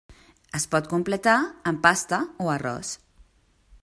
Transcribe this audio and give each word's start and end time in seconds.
Es 0.59 0.63
pot 0.71 0.87
completar 0.93 1.35
amb 1.71 1.83
pasta 1.85 2.21
o 2.47 2.51
arròs. 2.57 2.95